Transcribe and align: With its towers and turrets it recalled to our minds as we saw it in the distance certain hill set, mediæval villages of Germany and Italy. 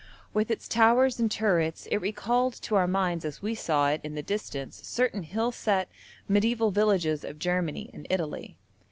With 0.33 0.49
its 0.49 0.67
towers 0.67 1.19
and 1.19 1.29
turrets 1.29 1.85
it 1.91 2.01
recalled 2.01 2.55
to 2.63 2.73
our 2.75 2.87
minds 2.87 3.23
as 3.23 3.43
we 3.43 3.53
saw 3.53 3.89
it 3.91 4.01
in 4.03 4.15
the 4.15 4.23
distance 4.23 4.77
certain 4.83 5.21
hill 5.21 5.51
set, 5.51 5.89
mediæval 6.27 6.73
villages 6.73 7.23
of 7.23 7.37
Germany 7.37 7.91
and 7.93 8.07
Italy. 8.09 8.57